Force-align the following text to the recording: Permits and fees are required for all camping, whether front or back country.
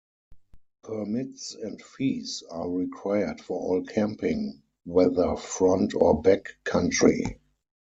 Permits 0.83 1.53
and 1.53 1.79
fees 1.79 2.41
are 2.49 2.67
required 2.67 3.39
for 3.39 3.59
all 3.59 3.83
camping, 3.83 4.63
whether 4.83 5.35
front 5.35 5.93
or 5.93 6.19
back 6.23 6.53
country. 6.63 7.37